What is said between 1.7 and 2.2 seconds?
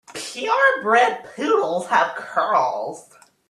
have